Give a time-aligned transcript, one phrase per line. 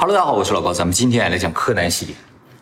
[0.00, 2.14] Hello，大家好，我是老高，咱们今天来讲柯南系列。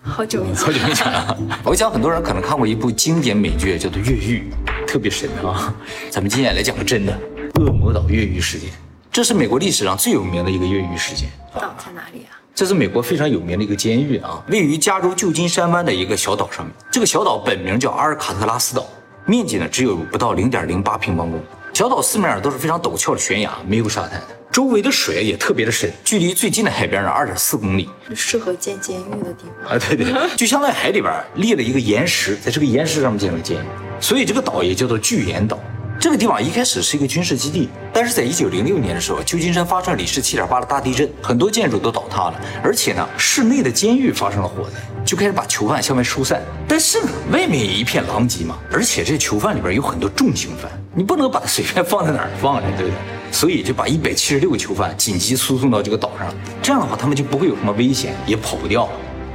[0.02, 1.38] 好久没，好久没讲了。
[1.64, 4.50] 我想很多人可能看过一部经典美剧，叫做《越狱》，
[4.88, 5.74] 特别神啊。
[6.08, 7.12] 咱们今天来讲个真的
[7.56, 8.70] 恶魔岛越狱事件，
[9.12, 11.28] 这是美国历史上最有名的一个越狱事件。
[11.52, 12.40] 岛在哪里啊？
[12.54, 16.74] 这是美国非常有名的一个监狱啊，位于加州旧金山湾的一个小岛上面。
[16.90, 18.86] 这个小岛本名叫阿尔卡特拉斯岛，
[19.26, 21.44] 面积呢只有不到零点零八平方公里。
[21.74, 24.26] 小岛四面都是非常陡峭的悬崖，没有沙滩的。
[24.56, 29.78] 周围的水也特别的深，距离最近的海边呢二点四公里适合建监狱的地方啊。
[29.78, 33.66] 对对，就相当于海里边立了一个岩石，在这个岩石上面建了个监狱，
[34.00, 35.60] 所以这个岛也叫做巨岩岛。
[36.00, 46.40] 这个地方一开始是一个军事基地，但是在一九零六年的时候，旧金山发生了里氏七点八的大地震，很多建筑都倒塌了，而且呢，室内的监狱发生了火灾，就开始把囚犯向外疏散。
[46.66, 53.15] 但是呢，外面也一片狼藉嘛，而且这囚犯里边有很多重刑犯，你不能把他随便放在哪儿放着，对不对？
[53.30, 58.88] 所以就把一百七十六个囚犯紧急输送到这个岛上，这样的话他们就不会有什么危险，也跑不掉。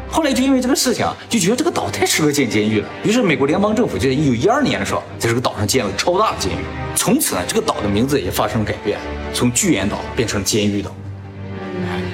[0.09, 2.87] 后来就因为这个事情，就觉得这个岛太适合建监狱了。
[3.03, 6.61] 于是美国联邦政府就在一九一二年的时候，在这个岛上建了超大的监狱。
[6.95, 8.99] 从此呢，这个岛的名字也发生了改变，
[9.33, 10.91] 从巨岩岛变成监狱岛。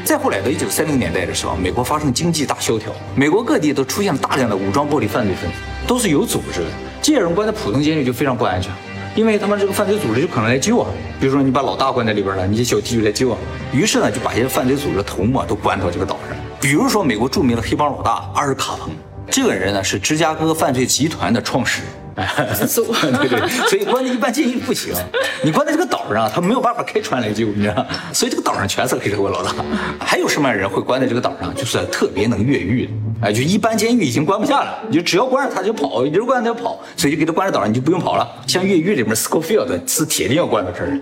[0.06, 5.58] 再后来到一九三零年代的时候，美国发生经济大萧条，美国各地都出现了大量的武装暴力犯罪分子，
[5.88, 6.68] 都是有组织的。
[7.02, 8.72] 这些人关在普通监狱就非常不安全。
[9.18, 10.88] 因为他们这个犯罪组织就可能来救啊，
[11.20, 13.38] 比如说你把老大关在里边了，你这小弟就来救啊。
[13.74, 16.38] 于是呢，就把这些犯罪组织的头目啊都关到这个岛上。
[16.62, 18.92] 比如说美国著名的黑帮老大阿尔卡彭，
[19.32, 21.92] 这个人呢是芝加哥犯罪集团的创始人。
[22.16, 24.94] 对对，所以关在一般监狱不行，
[25.44, 29.52] 你关在这个岛上，他没有办法开船来救，你知道所以这个岛上全是黑社会老大。
[30.00, 31.54] 还有什么样的人会关在这个岛上？
[31.56, 38.28] 就是特别能越狱的，哎，就一般监狱已经关不下了，你就只要关着他就跑，一直关着他就跑，所以就给他关在岛上，你就不用跑了。
[38.46, 41.00] 像越狱里面 Scofield 是铁定要关到这儿。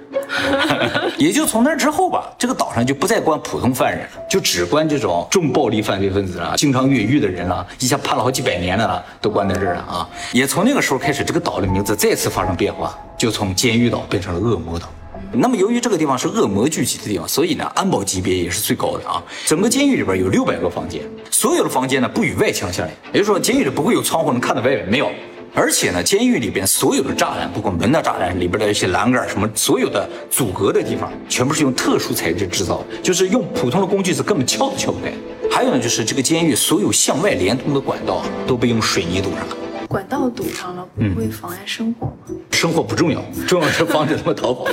[1.19, 10.09] 也就从那之后吧，这个岛上就不再关普通犯人了，就只关这种重暴力犯罪分子啊，经常越狱的人啊，一下判了好几百年的了，都关在这儿了啊。
[10.31, 14.87] 也从那个时候开始，这个岛的名字再次发生变化，就从监狱岛变成了恶魔岛。
[15.35, 19.23] 那么由于这个地方是恶魔聚集的地方，所以呢，安保级别也是最高的啊。
[19.45, 25.09] 整个监狱里边有六百个房间，所有的房间呢不与外墙相连，也就是说监狱里不会有窗户能看到外面，没有。
[25.57, 35.13] 而且呢，监狱里边所有的栅栏，包括门的栅栏里边的一些栏杆，什么所有的阻隔的地方，全部是用特殊材质制造的，就是用普通的工具是根本撬都撬不开。
[35.49, 39.55] 还有呢，就是这个监狱所有向外连通的管道都被用水泥堵上了。
[39.95, 42.13] 管道堵上了，不会妨碍生活吗？
[42.51, 44.65] 生活不重要，重要是防止他们逃跑。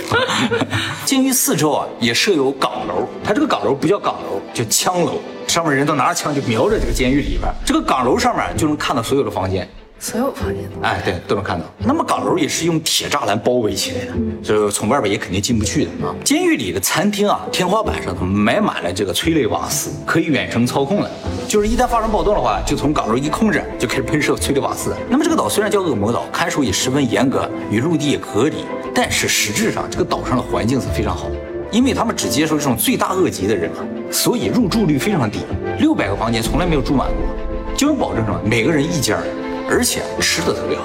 [1.07, 9.69] 监狱四周啊，也设有岗楼，它这个岗楼不叫岗楼，叫枪楼，上面人都拿着枪就瞄着这个监狱里边，这个岗楼上面就能看到所有的房间。
[10.03, 11.65] 所有房间哎，对，都能看到。
[11.79, 16.13] 那么岗楼也是用铁栅栏包围起来的，所以从外边也肯定进不去的啊。
[16.25, 21.11] 监狱里的餐厅啊，天花板上都埋满了这个催泪瓦斯，可以远程操控的。
[21.47, 24.93] 就是一旦发生暴动的话，就从岗楼一控制，就开始喷射催泪瓦斯。
[25.09, 31.29] 那么这个岛虽然叫恶魔岛，看守也十分严格，与陆地也隔离，但是实质上这个岛上的环境是非常好，
[31.71, 33.77] 因为他们只接受这种罪大恶极的人嘛，
[34.11, 35.39] 所以入住率非常低。
[35.79, 38.41] 六百个房间从来没有住满过，就能保证什么？
[38.45, 39.23] 每个人一间儿。
[39.69, 40.85] 而且吃的特别好，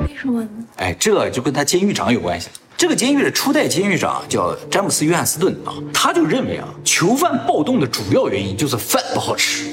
[0.00, 0.48] 为什么呢？
[0.76, 2.48] 哎，这就跟他监狱长有关系。
[2.76, 9.70] 这个监狱的初代监狱长叫詹姆斯·约翰斯顿啊，他就认为啊，囚犯暴动的主要原因就是饭不好吃。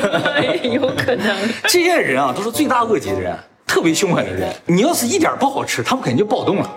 [0.62, 3.34] 有可能， 这些人啊都是罪大恶极的人，
[3.66, 4.54] 特别凶狠的人。
[4.66, 6.70] 你要是一点不好吃，他们肯定就暴动了。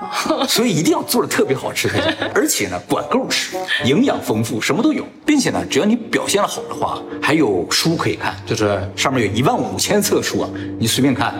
[0.48, 11.34] 所以一定要做的特别好吃才行， 而且呢管够吃，营养丰富，什么都有，并且呢只要你表现的好的话，还有书可以看，就是上面有一万五千册书啊，你随便看，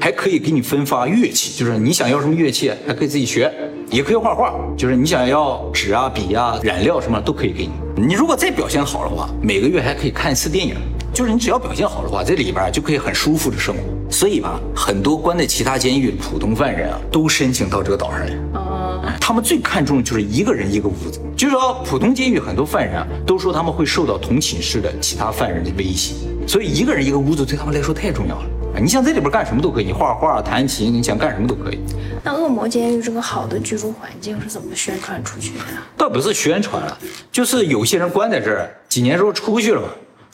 [0.00, 3.52] 还可以给你分发乐器，就是你想要什么乐器，还可以自己学，
[3.90, 7.72] 也可以画画，就是你想要纸啊、笔啊、染料什么都可以给你。
[7.96, 10.76] 你如果再表现好的话，每个月还可以看一次电影。
[11.12, 13.80] 就是你只要表现好的话，在里边就可以很舒服的生活。
[14.10, 18.32] 所以吧，很多关在其他监狱的普通犯人啊，都申请到这个岛上来。
[18.54, 21.20] 哦，他们最看重的就是一个人一个屋子。
[21.36, 26.14] 就是说，普通监狱很多犯人啊，都说他们会受到同寝室的其他犯人的威胁，
[26.46, 28.46] 所以一个人一个屋子对他们来说太重要了。
[28.80, 31.78] 你想在里边干什么都可以，你画画、弹琴，你想干什么都可以。
[32.24, 35.64] 那恶魔监狱这个好的居住环境是怎么宣传出去的？
[35.96, 36.98] 倒不是宣传了，
[37.30, 39.88] 就是有些人关在这儿几年之后出去了嘛。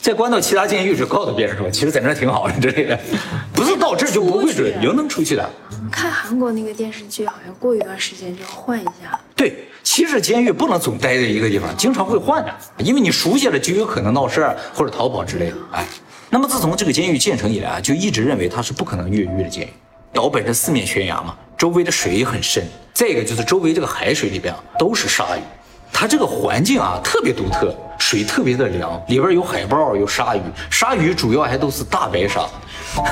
[0.04, 3.00] 再关到其他监狱，去告诉别人说，其实在那挺好的之类的，
[3.54, 5.50] 不是到这就不会准，也能出去的。
[5.90, 9.18] 看韩国那个电视剧，好像过一段时间就要换一下。
[9.34, 12.54] 对，其实监狱不能总待在一个地方，经常会换的，
[12.84, 15.56] 因为你熟悉了，就有可能闹事儿或者逃跑之类的。
[15.72, 15.86] 哎，
[16.28, 19.70] 那么自从这个监狱建成以来啊，就一直认为它是不可能越狱的监狱。
[20.12, 22.62] 岛本身四面悬崖嘛，周围的水也很深，
[22.92, 25.40] 再一个就是周围这个海水里边啊都是鲨鱼，
[25.90, 27.74] 它这个环境啊特别独特。
[28.14, 30.40] 水特别的凉，里边有海豹，有鲨鱼，
[30.70, 32.42] 鲨鱼主要还都是大白鲨，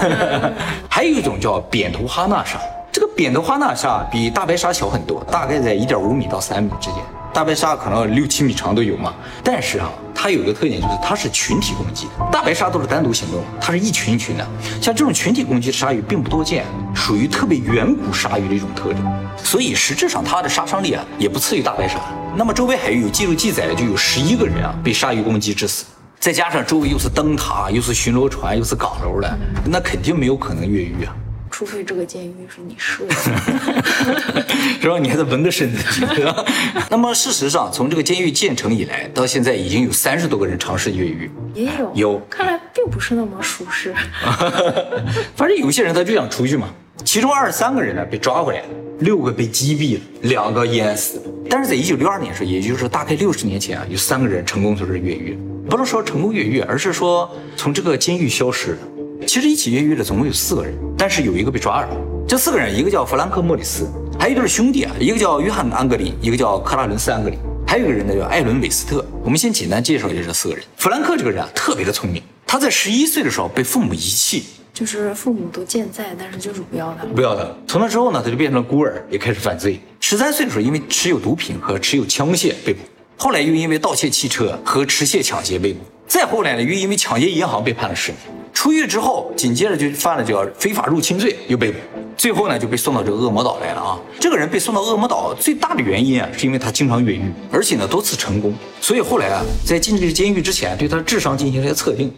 [0.89, 2.57] 还有一种叫扁头哈纳鲨。
[2.93, 6.99] 这个扁头哈纳鲨比大白鲨小很多，大概在一点五米到三米之间。
[7.35, 9.13] 大白鲨可能六七米长都有嘛，
[9.43, 12.25] 但是啊，它有一个特点就是它是群体攻击的。
[12.31, 14.47] 大白鲨都是单独行动，它是一群一群的。
[14.81, 16.65] 像这种群体攻击的鲨鱼并不多见，
[16.95, 19.03] 属于特别远古鲨鱼的一种特征。
[19.37, 21.99] 所以实质上它的杀伤力啊也不次于大白鲨。
[22.35, 25.85] 那么周围海域有记录记载的就有十一个人啊被鲨鱼攻击致死，
[26.19, 31.15] 再加上周围又是灯塔，又是巡逻船，又是港楼的，那肯定没有可能越狱啊。
[31.51, 33.15] 除非这个监狱是你设的，
[34.81, 34.99] 是吧？
[34.99, 36.45] 你还得纹个身子，是吧？
[36.89, 43.95] 那么事实上，从这个监狱建成以来，到现在已经有三十多个人尝试越狱，也有有，看来并不是那么舒适。
[45.37, 46.69] 反正有些人他就想出去嘛。
[47.05, 48.67] 其中二十三个人呢被抓回来了，
[49.03, 51.25] 六个被击毙了，两个淹死了。
[51.51, 55.37] 但是在一九六二年的时候，也就是大概六十年前啊，有三个人成功从这越狱，
[55.69, 58.79] 不能说成功越狱，而是说从这个监狱消失了。
[59.27, 61.89] 其实一起越狱的总共有四个人，但是有一个被抓了。
[62.29, 63.87] 这四个人，一个叫弗兰克·莫里斯，
[64.19, 69.05] 还有一对兄弟啊，一个叫约翰·安格林，一个叫克拉伦斯·安格林，还有一个人呢叫艾伦·韦斯特。
[69.23, 70.65] 我们先简单介绍一下这四个人。
[70.77, 77.05] 弗兰克这个人啊，特别的聪明，他在十一岁的时候被父母遗弃，就是父母都健在，但是就是不要他。
[77.15, 77.47] 不要他。
[77.67, 79.79] 从那之后呢，他就变成了孤儿，也开始犯罪。
[80.01, 82.81] 十三岁的时候，因为持有毒品和持有枪械被捕，
[83.17, 88.21] 后来又因为盗窃汽车和持械抢劫被捕，再后来呢，又因为抢劫银行被判了十年。
[88.55, 91.79] 出狱之后，紧接着就犯了叫非法入侵罪，又被捕。
[92.17, 93.99] 最后呢，就被送到这个恶魔岛来了啊。
[94.21, 98.55] 这个人被送到恶魔岛最大的原因啊，是因为他经常越狱，而且呢多次成功。
[98.81, 102.13] 所以后来啊，在进这个监狱之前，对他的智商进行了一个测定，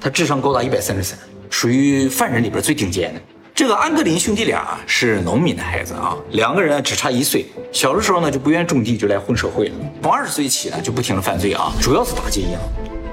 [0.00, 1.18] 他智商高达一百三十三，
[1.50, 3.20] 属于犯人里边最顶尖的。
[3.54, 7.44] 这个安格林兄弟俩是农民的孩子啊，两个人只差一岁。
[7.70, 9.74] 小的时候呢就不愿种地，就来混社会了。
[10.00, 12.60] 从二十岁起呢就不停的犯罪啊，主要是打击银行。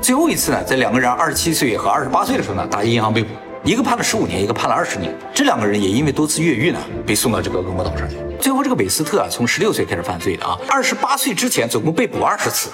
[0.01, 3.29] 最后一次呢，在两个人二十七岁和二十八岁的时候呢，打击银行被捕，
[3.65, 5.13] 一个判了十五年，一个判了二十年。
[5.33, 8.15] 这两个人也因为多次越狱呢，被送到这个恶魔岛上去。
[8.47, 12.69] 最后这个韦斯特啊，从十六岁开始犯罪的啊，二十八岁之前总共被捕二十次，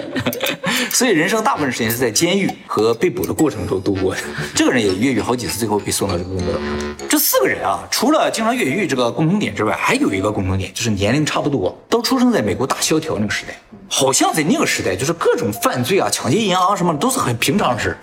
[0.90, 4.22] 所以人生大部分时间是在监狱和被捕的过程中度过的。
[4.54, 6.58] 这个人也越狱好几次，最后被送到这个恶魔岛。
[7.06, 13.54] 这四个人啊，除了经常越狱这个共同点之外，还有一个共同点，就是年龄差不多，都出生在美国大萧条那个时代。
[13.90, 17.94] 好像在那个时代，就是各种犯罪啊、抢劫银行什么，都是很平常的事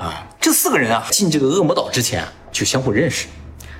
[0.00, 0.26] 啊。
[0.40, 3.26] 这四个人啊，进这个恶魔岛之前就相互认识。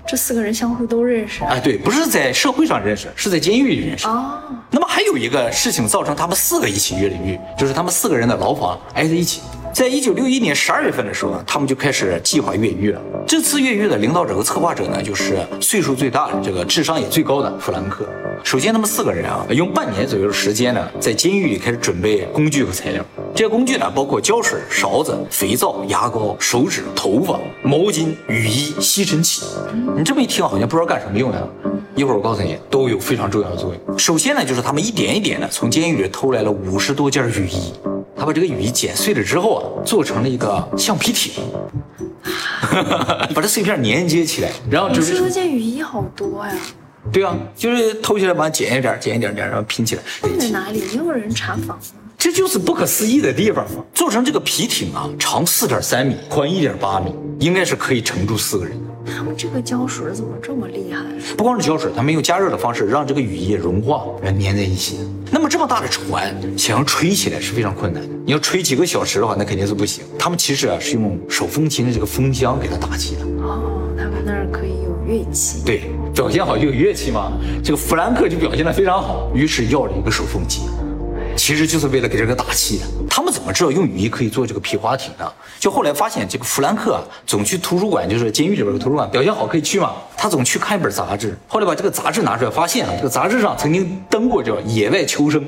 [0.06, 1.42] 这四个人相互都认识？
[1.44, 4.06] 哎，对，不是在社会上认识，是在监狱里认识。
[4.06, 4.38] 哦。
[4.70, 9.40] 那么还有一个事情造成他们四个一起越了狱，就是他们四个人的牢房挨在一起。
[9.76, 13.02] 在一九六一年十二月份的时候呢，他们就开始计划越狱了。
[13.26, 18.08] 这次越狱的领导者和策划者呢，就是岁数最大的、这个智商也最高的弗兰克。
[18.42, 23.04] 首先，他们四个人啊，用半年左右的时间呢，在监狱里开始准备工具和材料。
[23.34, 29.42] 这些工具呢，包括胶水、勺子、肥皂、牙膏、手指、头发、毛巾、雨衣、吸尘器。
[29.94, 31.48] 你这么一听，好像不知道干什么用的。
[31.94, 33.98] 一会儿我告诉你，都有非常重要的作用。
[33.98, 37.74] 首先呢，就是他们一点一点的从监狱里偷来了五十多件雨衣。
[38.16, 41.44] 他把这个雨衣剪碎了之后啊，做成了一个橡皮艇，
[43.34, 46.52] 把这碎片连接起来，然后就是这件雨衣好多呀。
[47.12, 50.02] 对啊，就是偷起来把它剪一点，剪一点点，然后拼起来。
[50.20, 50.82] 放在哪里？
[50.92, 52.05] 没有人查房吗？
[52.18, 53.84] 这就是不可思议的地方嘛！
[53.94, 59.12] 做成这个皮艇啊，长四点三米，宽一点八米，应该是可以承住四个人的。
[59.16, 61.04] 他们这个胶水怎么这么厉害？
[61.36, 64.98] 不光是胶水，他们用加热的方式让这个雨液融化，然后粘在一起。
[65.30, 68.08] 那么这么大的船，想要吹起来是非常困难的。
[68.24, 70.04] 你要吹几个小时的话，那肯定是不行。
[70.18, 73.22] 他们其实啊是用手风琴的这个风箱给它打气的。
[73.44, 75.62] 哦，他们那儿可以有乐器。
[75.64, 77.32] 对，表现好就有乐器嘛。
[77.62, 80.64] 这个弗兰克就表现得非常好，于是要了一个手风琴。
[81.36, 82.84] 其实就是为了给这个打气的。
[83.08, 85.30] 他们怎么知道用雨衣可以做这个皮划艇呢？
[85.60, 89.92] 就后来发现，这个弗兰克啊，总去图书馆，就是监狱里边的图书馆，表现好可以去嘛。
[90.16, 95.40] 他总去看一本杂志，后来把这个杂志拿出来，发现啊，这个杂志上曾经登过叫《野外求生》。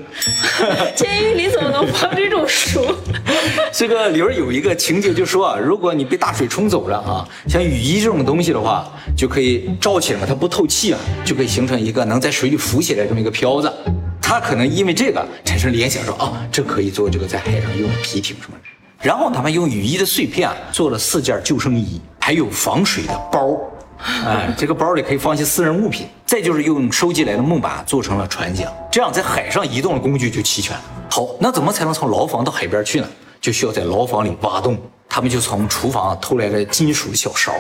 [0.95, 2.85] 监狱里怎么能放这种书？
[3.73, 13.73] 这个里边有一个情节，就说啊，如果你被大水冲走了啊，像雨衣这种东西的话，就可以罩起来嘛，它不透气啊，就可以形成一个能在水里浮起来这么一个漂子。
[14.29, 18.65] 他可能因为这个产生联想，说啊，这可以做这个在海上用的皮艇什么的。
[19.01, 23.59] 然后他们用雨衣的碎片啊，做了四件救生衣，还有防水的包。
[24.27, 26.07] 哎，这个包里可以放些私人物品。
[26.27, 30.83] 再就是用收集来的木板做成了船桨，这样在海上移动的工具就齐全了。
[31.09, 33.09] 好，那怎么才能从牢房到海边去呢？
[33.41, 34.79] 就需要在牢房里挖洞。
[35.09, 37.51] 他们就从厨房偷来了金属的小勺。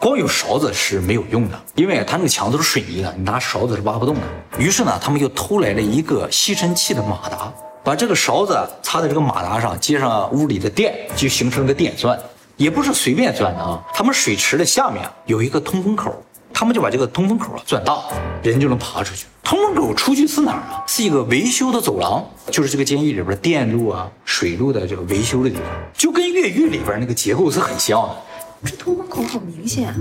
[0.00, 4.22] 光有勺子是没有用的，因为它那个墙都是水泥的，你拿勺子是挖不动的。
[4.56, 7.52] 于是呢，他们又偷来了一个吸尘器的马达，
[7.84, 12.18] 把这个勺子插在这个马达上，接上屋里的电，就形成了个电钻。
[12.56, 16.14] 也不是随便钻的啊，他们水池的下面有一个通风口，
[16.50, 17.98] 他们就把这个通风口啊钻大，
[18.42, 19.26] 人就能爬出去。
[19.42, 20.82] 通风口出去是哪儿啊？
[20.86, 28.16] 是一个维修的走廊，就是这个监狱里边电路啊、水路的这个维修的地方，就跟越狱里边那个结构是很像的。
[28.64, 29.96] 这通风口好明显啊！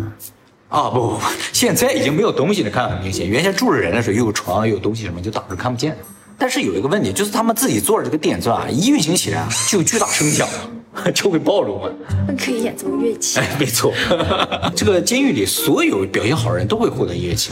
[0.70, 1.22] 啊不不不，
[1.54, 3.28] 现在已经没有东西了，看很明显。
[3.28, 5.98] 原先住着人的时候，又有床又有东西什么，就挡着看不见。
[6.38, 10.48] 但是有一个问题，就是他们自己做的这个电钻啊，一运行起来啊，就有巨大声响，
[11.14, 11.90] 就会暴露嘛。
[12.28, 13.40] 那可以演奏乐器。
[13.40, 13.94] 哎，没错，
[14.76, 17.52] 这个监狱里所有表现好的人都会获得乐器，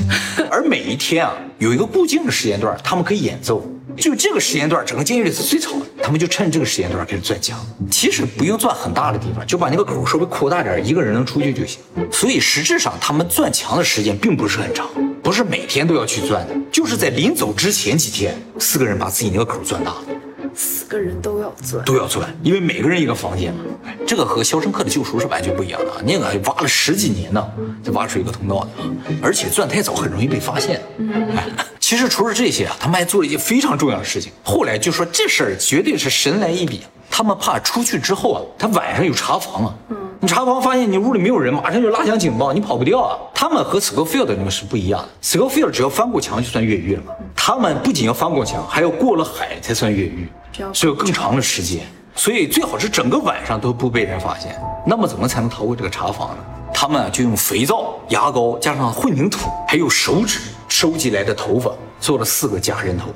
[0.51, 3.65] 而每一天啊，有一个固定的时间段，他们可以演奏。
[3.97, 7.59] 就这个时间段，整个监狱里是最吵的，他们就趁这个时间段开始钻墙。
[7.89, 11.79] 其实不用钻很大的地方，就把那个口稍微扩大点，一个人能出去就行。
[12.11, 14.87] 所以实质上，他们钻墙的时间并不是很长，
[15.23, 20.03] 不是每天都要去钻的，就是在临走之前几天，四个人把自己那个口钻大了。
[20.53, 23.59] 四个人都要钻，都要钻，因为每个人一个房间嘛。
[23.85, 27.45] 哎，这个和《肖申克的救赎》是完全不一样的啊，那个挖了十几年呢，
[27.83, 28.89] 才挖出一个通道的啊，
[29.21, 30.81] 而且钻太早很容易被发现。
[31.35, 31.45] 哎，
[31.87, 34.29] 其实除了这些啊，他们还做了一件非常重要的事情。
[34.43, 39.73] 后来就说这事儿绝对是神来一笔，他们怕出去之后啊，他晚上有查房啊。
[39.91, 43.15] 嗯你查房发现你屋里没有人，马上就拉响警报，你跑不掉啊。
[43.33, 47.13] 他们和 Scofield 那个是不一样的，Scofield 只要翻过墙就算越狱了嘛。
[47.33, 50.27] 他们不仅要翻过墙，还要过了海才算越狱。
[50.73, 54.59] 是有更长的时间，所以最好是整个晚上都不被人发现。
[54.85, 56.43] 那么怎么才能逃过这个查房呢？
[56.73, 63.09] 他们就用肥皂、牙膏加上混凝土，还有手指收集来的头发，做了四个假人头。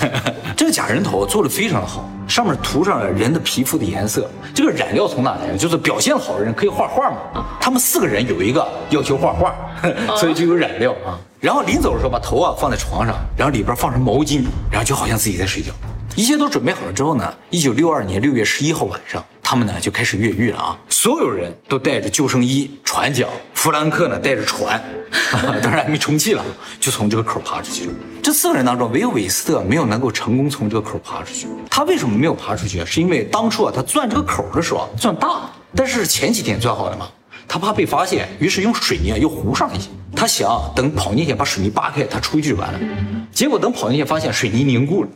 [0.56, 4.28] 这个假人头做的非常的好，上面涂上了人的皮肤的颜色。
[4.54, 5.56] 这个染料从哪来的？
[5.56, 7.44] 就是表现好的人可以画画嘛。
[7.60, 9.54] 他们四个人有一个要求画画，
[10.16, 11.18] 所以就有染料啊。
[11.38, 15.70] 然后临走的时候把头啊放在床上，然后里边放上毛巾，然后就好像自己在睡觉。
[16.16, 20.76] 一切都准备好了之后呢，一九六二年六月十一号晚上，他们呢就开始越狱了啊！
[20.88, 24.82] 所有人都带着救生衣、船桨，弗兰克呢带着船，
[25.62, 26.44] 当然没充气了，
[26.80, 27.92] 就从这个口爬出去了。
[28.20, 31.46] 这四个人当中，唯有韦斯特没有能够成功从这个口爬出去。
[31.70, 32.84] 他为什么没有爬出去？
[32.84, 37.06] 是因为当初啊，他钻这个口的时候钻大了，但是前几天钻好的嘛，
[37.46, 39.88] 他怕被发现，于是用水泥啊又糊上一些。
[40.16, 42.80] 他想等跑进去把水泥扒开，他出去就完了。
[43.30, 45.08] 结果等跑进去发现水泥凝固了。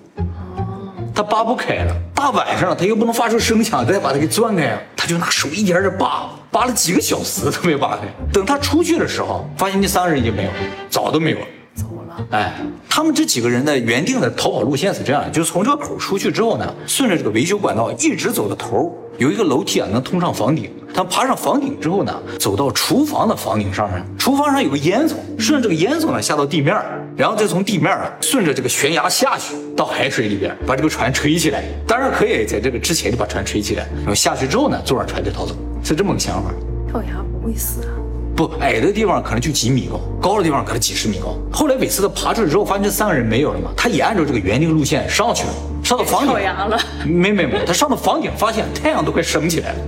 [1.21, 4.79] 他扒不开了，大晚上他又不能发出声响，再把它给钻开啊！
[4.97, 8.09] 他就拿手一点点扒，扒了几个小时都没扒开。
[8.33, 10.50] 等他出去的时候，发现那三个人已经没有，
[10.89, 12.27] 早都没有了，走了。
[12.31, 12.55] 哎，
[12.89, 20.73] 他们这几个人的原定的逃跑路线是这样：就是从这个口出去之后呢，顺着这个维修管道一直走到头，有一个楼梯啊，能通上房顶。
[20.92, 26.76] 他爬上房顶之后呢，走到厨房的房顶上面，厨房上有个烟囱，顺着这个烟囱呢下到地面，
[27.16, 31.62] 然后再从地面啊顺着这个悬崖下去到海水里边，把这个船吹起来。
[31.87, 36.50] 当然可以在这个之前就把船吹起来，然后下去之后呢，坐上船就逃走，是这么个想法。
[36.90, 37.92] 跳崖不会死啊？
[38.37, 41.37] 不，矮的地方可能就几米高，高的地方可能几十米高。
[41.52, 45.52] 后来韦斯特爬出来之后，发现这三个人没有了嘛，他也按照这个原定路线上去了，
[45.85, 46.30] 上到房顶。
[46.30, 46.78] 跳崖了？
[47.04, 49.78] 没没没，他上到房顶发现太阳都快升起来了。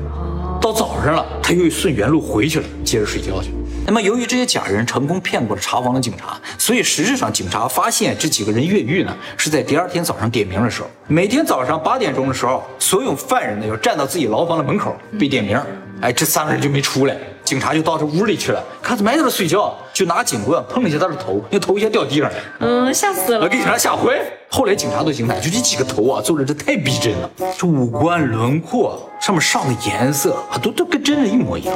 [0.62, 3.50] 到早上了，他又顺原路回去了，接着睡觉去。
[3.84, 10.88] 那么，由于这些假人成功骗过了查房的警察，所以实质上警察发现这几个人越狱呢，是在第二天早上点名的时候。
[11.08, 15.60] 每天早上八点钟的时候，所有犯人呢要站到自己牢房的门口被点名。
[16.00, 24.20] 哎，这三个人就没出来，警察就到这屋里去了，看怎么还在那睡觉，就拿警棍碰了一下他的头，那头一下掉地上了，嗯，吓死了，给警察吓坏。
[24.54, 31.74] 后来警察都惊呆，就这几个头啊，做的这太逼真了，这五官轮廓上面上的颜色啊，都都跟真人一模一样。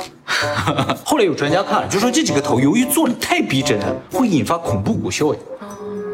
[1.02, 5.40] 后来有专家看了，就说这几个头由于做的太逼真了，会引发恐怖谷效应。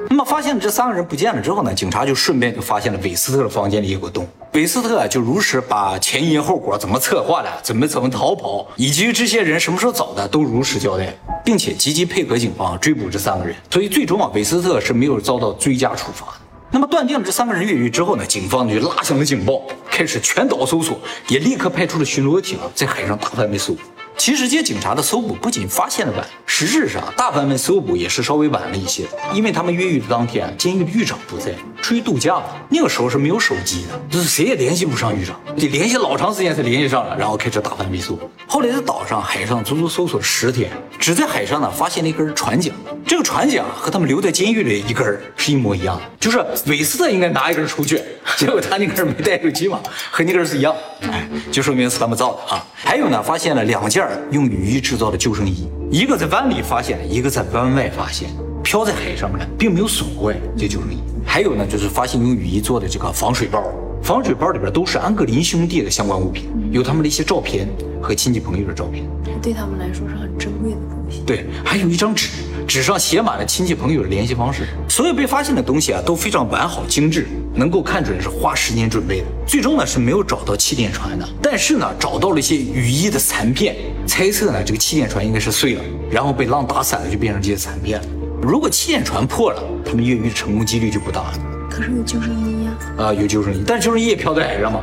[0.09, 4.25] 那么发现了这三个人不见了之后呢，警察就顺便就发现了韦斯特的房间里有个洞。
[4.52, 11.12] 韦斯特就如实把前因后果怎么策划的，怎么怎么逃跑，以及这些人什么时候走的，都如实交代，
[11.45, 13.57] 并且积极配合警方追捕这三个人。
[13.69, 16.33] 所以最终啊，韦斯特是没有遭到追加处罚的。
[16.75, 20.99] 那么断定了这三个人越狱之后呢，警方就拉响了警报，开始全岛搜索，
[21.29, 23.76] 也立刻派出了巡逻艇在海上大范围搜。
[24.16, 29.04] 其实接警察的搜捕不仅发现的晚，实质上大范围搜捕也是稍微晚了一些，
[29.35, 31.50] 因为他们越狱的当天，监狱的狱长不在，
[31.81, 32.45] 出去度假了。
[32.69, 38.31] 那个时候是没有手机的，就是谁也联系不上狱长，得联系老长时间才联系上了，然后开始大范围搜捕。
[38.47, 42.73] 后来在岛上、海上足足搜索了十天，只在海上呢发现了一根船桨，
[43.04, 48.00] 这个船桨和他们留在监狱里一根是一模一样的，就是韦斯特应该拿一根出去，
[48.37, 49.81] 结果他那根没带手机嘛，
[50.12, 50.73] 和那根是一样，
[51.11, 52.64] 哎，就说明是他们造的啊。
[52.85, 58.31] 还有呢，发现了两件用雨衣制造的救生衣，一个在湾里发现，一个在湾外发现。
[58.63, 60.99] 漂在海上面，并没有损坏这救生衣。
[61.27, 63.63] 还有呢，就是发现用雨衣做的这个防水包，
[64.03, 67.69] 防水包里边都是安格林兄弟的相关物品，有他们的一些照片
[68.03, 69.05] 和亲戚朋友的照片。
[69.41, 71.23] 对他们来说是很珍贵的东西。
[71.25, 72.29] 对，还有一张纸，
[72.67, 74.67] 纸上写满了亲戚朋友的联系方式。
[74.89, 79.27] 所有被发现的东西啊，都非常完好精致，能够看准是花时间准备的。
[79.47, 88.07] 最终呢是没有找到气垫船的，但是呢找到了一些雨衣的残片，猜测呢这个气垫船应该是碎了，然后被浪打散了，就变成这些残片了。
[88.43, 91.39] 如果气垫船破了，他们越狱的成功几率就不大了。
[91.71, 92.62] 可是有救生衣呀。
[92.99, 94.81] 啊，有救生衣，但救生衣也漂在海上吗？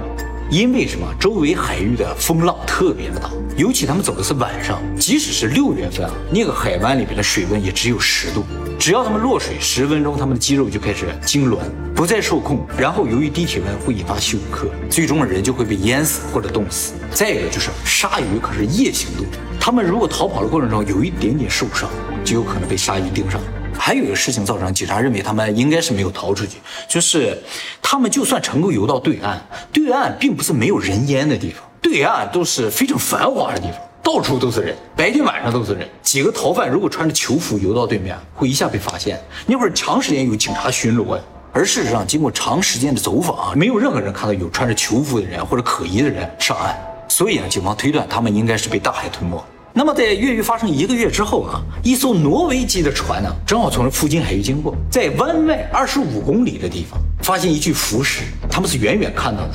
[0.49, 1.05] 因为什么？
[1.19, 8.43] 周围海域的风浪特别的大，尤其他们走的是晚上，即使是六月份啊，那个海湾里边的水温也只有十度。
[8.79, 11.57] 只要他们落水十分钟，他们的肌肉就开始痉挛，
[11.93, 12.65] 不再受控。
[12.75, 16.93] 然后由于低体温会引发休克，最终人就会被淹死或者冻死。
[17.11, 21.87] 再一个就是鲨鱼可是夜行动物，他们如果逃跑的过程中有一点点受伤，
[22.25, 23.39] 就有可能被鲨鱼盯上。
[23.79, 26.57] 还有一个事情造成警察认为他们应该是没有逃出去，
[26.87, 27.41] 就是
[27.81, 35.87] 他们就算成功游到对岸，对岸并不是没有人烟的地方，对岸都是非常繁华的地方，到处都是人，白天晚上都是人。
[36.03, 39.19] 几个逃犯如果穿着囚服游到对面，会一下被发现。
[39.47, 46.75] 那会儿长时间有警察巡逻呀，而事实上经过长时间的走访，没有任何人看到有穿着囚服的人或者可疑的人上岸，
[47.07, 49.43] 所以呢，警方推断他们应该是被大海吞没。
[49.79, 59.53] 那么在越狱发生一个月之后啊，一艘挪威籍的船呢，正好从这附近海域经过，在湾外二十五公里的地方发现一具浮尸，他们是远远看到的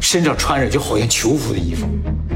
[0.00, 1.88] 身上穿着就好像囚服的衣服，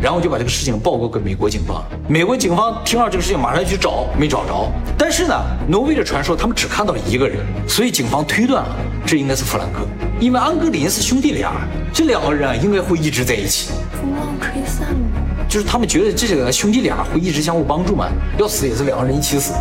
[0.03, 1.81] 然后就把这个事情报告给美国警方。
[2.09, 4.69] 美国警方听到这个事情，马上去找，没找着。
[4.99, 8.75] 但是呢，挪威的传说他们只看到了一个人，所以警方推断啊，
[9.07, 9.87] 这应该是弗兰克，
[10.19, 11.53] 因为安格林是兄弟俩，
[11.95, 13.71] 这两个人啊应该会一直在一起。
[15.49, 18.07] 就是他们觉得这个兄弟俩会一直相互帮助嘛，
[18.39, 19.55] 要死也是两个人一起死，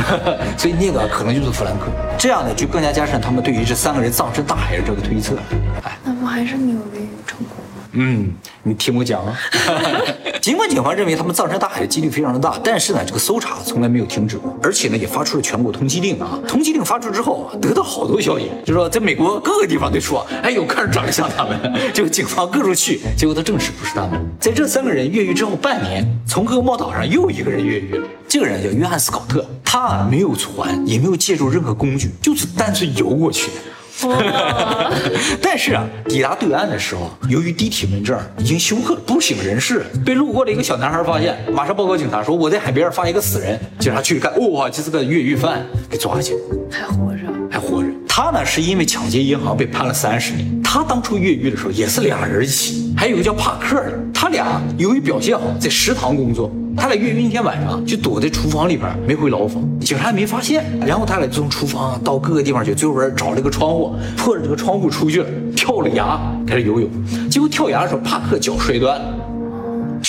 [0.56, 1.86] 所以那个可能就是弗兰克。
[2.16, 5.36] 这样呢，就更加加深他们对于这三个人葬身大海的这个推测。
[5.84, 7.84] 哎，那不还是没有越狱成功吗？
[7.92, 9.38] 嗯，你听我讲啊。
[10.46, 16.38] 尽管警方认为他们葬身大海的几率非常的大，但是呢，这个搜查从来没有停止过，而且呢，也发出了全国通缉令啊。
[16.46, 24.24] 通缉令发出之后，得到好多消息，就说在美国各个地方都说，哎有客人长得像他们，就警方各处去，结果他证实不是他们。
[24.38, 33.54] 在这三个人越狱之后半年，从科莫岛上又一个人越狱了，这个人叫约翰斯考特，他没有船，也没有借助任何工具，就是单纯游过去的。
[35.40, 43.58] 但是啊，抵达对岸的时候，由于低体温症已经休克，不省人事，被路过的一个小男孩发现，马上报告警察说我在海边发现一个死人。
[43.78, 46.34] 警察去看，哇，这是个越狱犯，给抓去，
[46.70, 47.88] 还活着，还活着。
[48.08, 50.62] 他呢是因为抢劫银行被判了三十年。
[50.62, 56.50] 他当初越狱的时候也是俩人一起，还有个叫帕克的，他俩由于表现好，在食堂工作。
[56.76, 60.64] 他俩越狱那天晚上就躲在厨房里边，没回牢房，警察也没发现。
[60.86, 66.88] 然后他俩从厨房到各个地方去，最后边找了个窗户，破着这个窗户出去了，跳了崖开始游泳。
[67.30, 69.18] 结果跳崖的时候，帕克脚摔断了，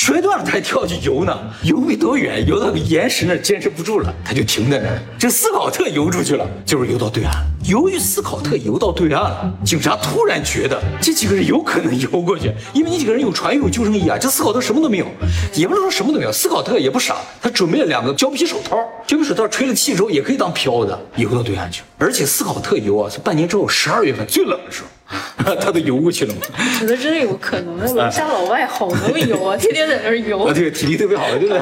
[0.07, 4.97] 摔断了他还跳去游呢，游没多远，游到个岩石那坚持不住了，他就停在那儿。
[5.19, 7.33] 这斯考特游出去了，就是游到对岸。
[7.65, 14.17] 由于斯考特游到对岸了，警察突然觉得这几个人有可能游过去，因为你几个人有船有救生衣啊。
[14.17, 15.05] 这斯考特什么都没有，
[15.53, 16.31] 也不能说什么都没有。
[16.31, 21.83] 斯考特也不傻，他准备了两个胶皮手套，胶皮手套吹了气之后也可以当漂的，游到对岸去。
[21.97, 24.87] 而且斯考特游啊，是半年之后十二月份最冷的时候，
[25.61, 26.41] 他都游过去了嘛。
[26.81, 30.43] 我觉得真的有可能，那楼下老外好能游啊，天天在那儿游。
[30.43, 31.61] 啊，对，体力特别好，对不对？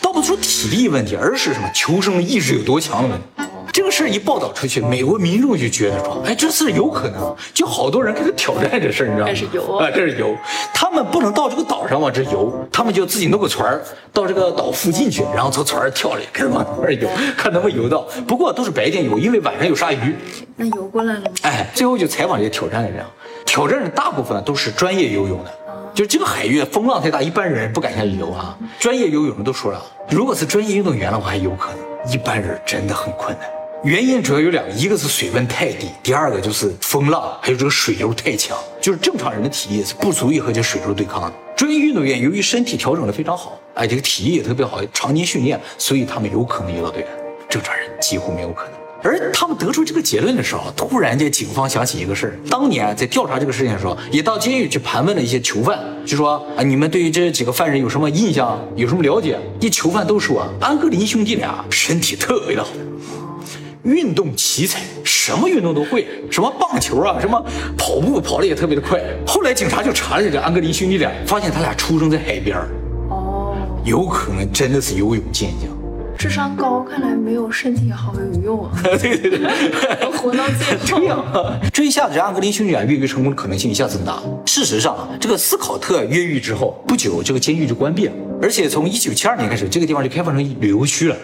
[0.00, 3.24] 倒不是说体力问题，而是什么求生意志有多强的问题。
[3.72, 9.32] 这个事儿一报道出去，美国民众就觉得说，哎，这事有可能，就好多人开始挑战这事儿，你知道吗？
[9.32, 10.36] 开始游啊，开始游。
[10.72, 18.06] 他们不能到这个岛上往这游，他们就自己弄个船儿到这个岛附近去，然后从船上跳下来，开始往那边游，看能不能游到。
[18.28, 20.14] 不过都是白天游，因为晚上有鲨鱼。
[20.56, 21.26] 那游过来了吗？
[21.42, 23.04] 哎，最后就采访这些挑战的人，
[23.44, 25.52] 挑战人大部分都是专业游泳的，
[25.92, 28.56] 就这个海域风浪太大，一般人不敢下去游啊。
[28.78, 33.48] 专业游泳的都说了，如果是专业运动员的话还有可能，一般人真的很困难。
[33.82, 41.32] 原因主要有两个，一个是水温太低，第二个就是风浪，还有这个水流太强，就是正常人的体力是不足以和这水流对抗的。
[41.56, 47.10] 专业运动员由于身体调整的非常好，哎，这个体力也特别好，常年训练，所以他们有可能游到对岸，
[47.48, 48.83] 正常人几乎没有可能。
[49.04, 59.38] 而他们得出这个结论的时候，突然间警方想起一个事儿，当年在调查这个事情的时候，也到监狱去盘问了一些囚犯，就说啊，你们对于这几个犯人有什么印象，有什么了解？
[59.60, 62.70] 一囚犯都说，安格林兄弟俩身体特别的好。
[63.82, 67.38] 运动奇才，什么运动都会，什么棒球啊，什么
[67.76, 68.98] 跑步跑的也特别的快。
[69.26, 72.56] 后来警察就查了这安格林兄弟俩，发现他俩出生在海边
[73.10, 75.73] 哦，有可能真的是游泳健将。
[76.18, 78.70] 智商高，看来没有身体好有用啊。
[78.82, 80.98] 对对对， 活到最后。
[80.98, 81.22] 对呀、
[81.72, 84.20] 这一下子让安格林兄弟俩越狱成功的可能性一下子增大。
[84.46, 91.16] 事实上啊，这个斯考特越狱之后不久，这个监狱就关闭了，而且从一九七二年开始，这个地方就开放成旅游区了。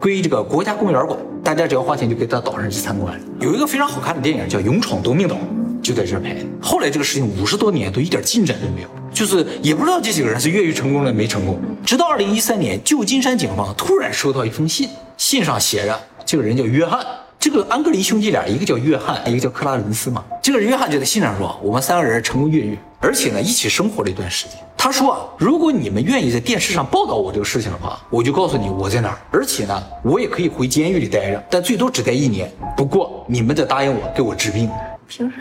[0.00, 3.14] 归这个国家公园管，大家只要花钱就可以到岛上去参观。
[3.38, 5.34] 有一个非常好看的电影叫《勇闯夺命岛》，
[5.82, 6.36] 就在这儿拍。
[6.60, 11.60] 后来这个事情五十多年都一点进展都没有，就是也不知道这几个人是越狱成功了没成功。
[11.84, 17.04] 直到二零一三年，旧金山警方突然收到一封信，信上写着这个人叫约翰。
[17.38, 20.22] 这个安格林兄弟俩，一个叫约翰，一个叫克拉伦斯嘛。
[20.42, 24.58] 这个约翰就在信上说，我们三个人成功越狱，而且呢一起生活了一段时间。
[24.76, 32.52] 他说啊，如果你们愿意在电视上报道我这个事情的话，我就告诉你我在哪儿，而且呢我也可以回监狱里待着，但最多只待一年。
[32.76, 34.68] 不过你们得答应我给我治病。
[35.10, 35.36] 凭啥？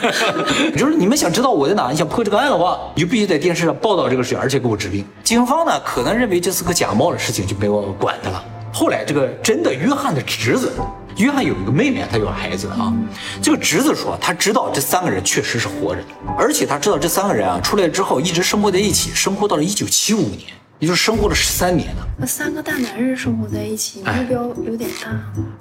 [0.74, 5.04] 就是你们想知道我在哪，你想破这个案的话，你就必须在电视上报道这个事，而且给我治病。
[5.22, 8.42] 警方呢可能认为这是个假冒的事情，就没有管他了。
[8.72, 10.72] 后来这个真的约翰的侄子。
[11.18, 12.92] 约翰有一个妹妹，他有孩子啊。
[13.40, 16.02] 这个侄子说，他知道这三个人确实是活着，
[16.36, 20.40] 而且他知道这三个人啊出来之后一直生活在一起，生活到了一九七五年，
[20.84, 22.02] 也就是生活了十三年呢。
[22.18, 25.10] 那三个大男人生活在一起，目标有点大。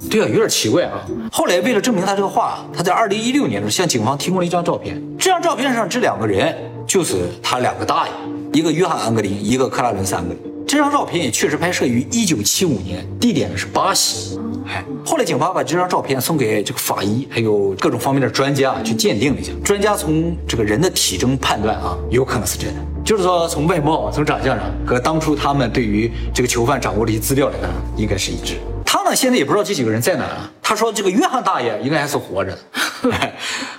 [0.09, 0.99] 对啊，有点奇怪啊。
[1.31, 5.01] 后来为了证明他这个话，他在二零一六年的时候向警方提供了一张照片。
[5.17, 6.53] 这张照片上这两个人
[6.85, 8.13] 就是他两个大爷，
[8.51, 10.53] 一个约翰·安格林，一个克拉伦斯·安格林。
[10.67, 14.37] 这张照片也确实拍摄于一九七五年，地点呢是巴西。
[14.67, 19.53] 哎，后来警方把这张照片送给这个法医，还有各种方面的专家去鉴定了一下。
[19.63, 28.57] 专家从这个人的体征判断啊，有可能是真的，就是说从外貌、从长相上和当初他们对于这个囚犯掌握的一些资料来看，应该是一致。
[28.85, 30.51] 他呢现在也不知道这几个人在哪了。
[30.61, 32.59] 他说这个约翰大爷应该还是活着的，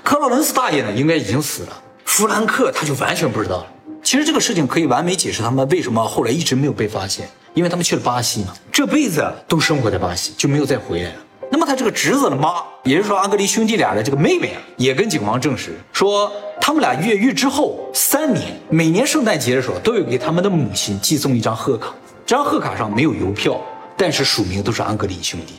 [0.04, 3.66] 克劳伦斯大爷呢应该已经死了，弗兰克他就完全不知道了。
[4.02, 11.16] 其实这个事情可以完美解释他们为什么后来一直没有被发现，因为他们去了巴西嘛，这辈子都生活在巴西，就没有再回来了。
[11.50, 16.30] 那么他这个侄子的妈，也就是说安格林兄弟俩的这个妹妹啊，也跟警方证实说，
[16.60, 21.94] 他们俩越狱之后三年，每年圣诞节的时候都有给他们的母亲寄送一张贺卡，
[22.26, 23.60] 这张贺卡上没有邮票，
[23.96, 25.54] 但是署名都是安格林兄弟，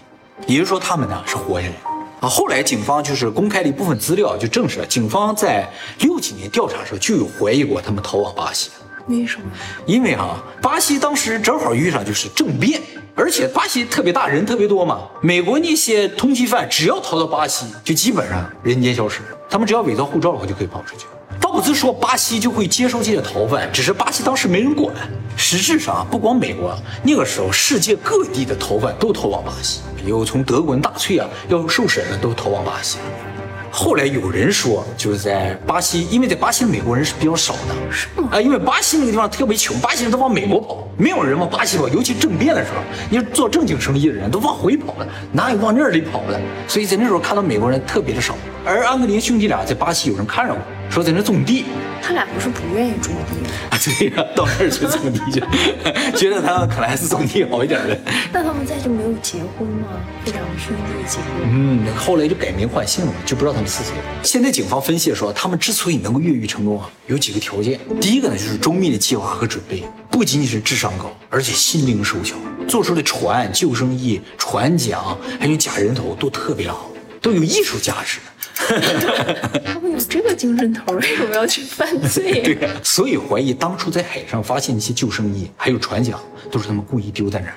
[0.47, 1.79] 也就是说他们呢是活下来的。
[2.21, 5.67] 啊，后来警方就是公开了一部分资料，就证实了警方在
[5.99, 8.69] 六几年调查的时候就有怀疑过他们逃往巴西。
[9.07, 9.45] 为什么？
[9.85, 12.81] 因为啊、巴西当时正好遇上就是政变，
[13.17, 14.99] 而且巴西特别大，人特别多嘛。
[15.21, 21.05] 美国那些通缉犯只要逃到巴西，就基本上人间消失，他们只要伪造护照的话就可以跑出去。
[21.39, 24.93] 道布斯说巴西就会接收这些逃犯，只是巴西当时没人管。
[25.37, 32.97] 实质上，不光美国，那个时候世界各地的逃犯都逃往巴西，有从德国人纳粹啊要受审的都逃往巴西。
[33.77, 38.29] 后来有人说，就是在巴西，因为在巴西的美国人是比较少的，是吗？
[38.31, 42.77] 啊，因为巴西那个地方特别穷，巴西人都往美国跑，没有人往巴西跑，尤其政变的时候，
[43.09, 46.39] 你说做正经生意的人都往回跑的，哪有往那里跑的？
[46.69, 48.33] 所以在那时候看到美国人特别的少。
[48.63, 51.65] 而安格林兄弟俩在巴西有人看上过，说在那种地，
[52.01, 53.49] 他俩不是不愿意种地吗？
[53.69, 55.41] 啊，对呀、到那儿去种地去，
[56.17, 57.99] 觉得他们可能还是种地好一点的。
[58.31, 59.87] 那他们在就没有结婚吗？
[60.23, 61.25] 这两个兄弟结婚？
[61.51, 64.03] 嗯，后来就改名换姓了，就不知道他们是谁了。
[64.23, 67.77] 现在警方分析说，他们之所以能够越狱成功啊，有几个条件。
[67.99, 72.37] 第一个呢，就是周密的计划和准备，不仅仅是智商高，而且心灵手巧，
[72.69, 74.97] 做出的船、救生衣、船桨
[75.39, 76.89] 还有假人头都特别好，
[77.21, 78.19] 都有艺术价值。
[79.65, 82.41] 他们有这个精神头，为什么要去犯罪？
[82.55, 86.17] 对，所以怀疑当初在海上发现那些救生衣还有船桨，
[86.49, 87.55] 都是他们故意丢在那儿，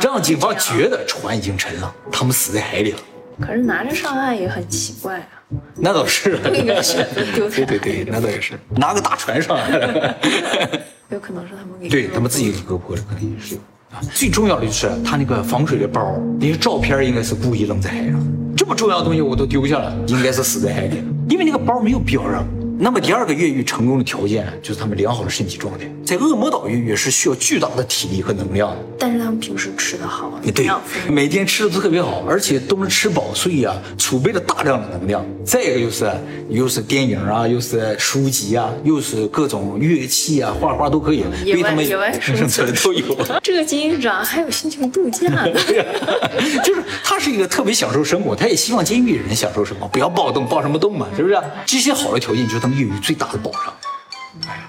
[0.00, 2.98] 让警方觉得船已经沉了，他们死在海里了。
[3.40, 5.26] 可是拿着上岸也很奇怪啊。
[5.74, 10.16] 那倒是，不应该选择丢在对对对，那倒也是，拿个大船上来了。
[11.10, 13.56] 有可能是他们给对他们自己给割破了，可能也是。
[13.92, 18.45] 啊，最重要的就是他那个防水的包，那些照片应该是故意扔在海上。
[18.56, 22.42] 这么重要的东西我都丢下了，应该是死在海里了，因为那个包没有表扔。
[22.78, 25.86] 那么第二个越狱成功的条件就是他们良好的身体状态。
[26.04, 28.76] 在恶魔岛越狱是需要巨大的体力和能量的。
[28.98, 30.68] 但是他们平时吃的好，对
[31.08, 35.24] 每天吃的都特别好，而且都能吃饱，所以啊，储备了大量的能量。
[35.44, 36.10] 再一个就是，
[36.48, 43.16] 又是电影啊，又是书籍啊，又是各种乐器啊，画画都可以，野外被他们野外生 生存都有。
[43.42, 45.46] 这个金狱长还有心情度假呢。
[46.64, 51.36] 就是他是一个特别享受生活，他也希望监狱里人享受生活，不要暴动，暴什么动嘛，是不是？
[51.64, 53.72] 这些好的条件就是他们越狱最大的保障。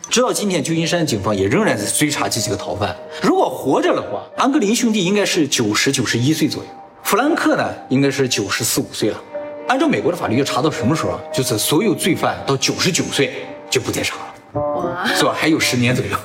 [0.07, 2.95] 直到今天，旧金山警方也仍然在追查这几个逃犯。
[3.23, 6.69] 如果活着的话，安格林兄弟应该是九十九十一岁左右，
[7.01, 9.19] 弗兰克呢应该是九十四五岁了。
[9.67, 11.19] 按照美国的法律，要查到什么时候？
[11.33, 13.33] 就是所有罪犯到九十九岁
[13.67, 14.26] 就不再查了。
[14.53, 15.33] 哇，是吧？
[15.37, 16.17] 还有十年左右。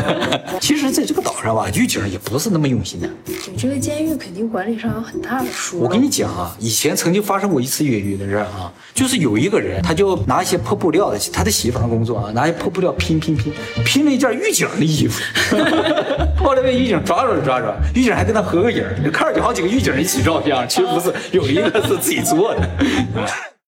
[0.60, 3.08] 其实，在这个岛上吧，狱警也不是那么用心的。
[3.26, 5.84] 你这个监狱肯定管理上有很大的疏漏。
[5.84, 13.52] 我跟你讲啊，以前曾经发生过一次越狱的事儿啊，就是有一个人，他就拿一些破布料的，他在洗衣房工作啊，拿一些破布料拼拼拼，
[13.84, 15.22] 拼了一件狱警的衣服。
[16.36, 22.68] 后来被狱警抓住了，抓住了，狱警还跟他合个影儿，看着有好几个狱警一起照相，其实不是，有一个是自己做的。